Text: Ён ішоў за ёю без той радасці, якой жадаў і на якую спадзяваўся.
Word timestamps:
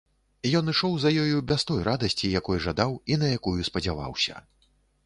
Ён 0.59 0.71
ішоў 0.71 0.95
за 1.03 1.11
ёю 1.23 1.37
без 1.51 1.67
той 1.73 1.83
радасці, 1.89 2.33
якой 2.41 2.65
жадаў 2.69 2.99
і 3.13 3.23
на 3.27 3.31
якую 3.39 3.57
спадзяваўся. 3.71 4.45